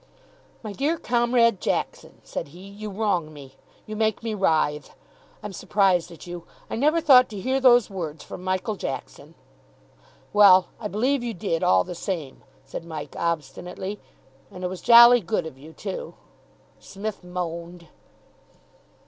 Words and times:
"My 0.63 0.73
dear 0.73 0.97
Comrade 0.97 1.61
Jackson," 1.61 2.21
said 2.23 2.47
he, 2.47 2.61
"you 2.67 2.89
wrong 2.89 3.31
me. 3.31 3.57
You 3.85 3.95
make 3.95 4.23
me 4.23 4.33
writhe. 4.33 4.89
I'm 5.43 5.53
surprised 5.53 6.09
at 6.11 6.25
you. 6.25 6.47
I 6.71 6.75
never 6.75 6.99
thought 6.99 7.29
to 7.29 7.39
hear 7.39 7.59
those 7.59 7.87
words 7.87 8.23
from 8.23 8.43
Michael 8.43 8.75
Jackson." 8.77 9.35
"Well, 10.33 10.69
I 10.79 10.87
believe 10.87 11.21
you 11.23 11.35
did, 11.35 11.61
all 11.61 11.83
the 11.83 11.93
same," 11.93 12.43
said 12.65 12.83
Mike 12.83 13.15
obstinately. 13.15 13.99
"And 14.49 14.63
it 14.63 14.69
was 14.71 14.81
jolly 14.81 15.21
good 15.21 15.45
of 15.45 15.59
you, 15.59 15.71
too." 15.71 16.15
Psmith 16.79 17.23
moaned. 17.23 17.87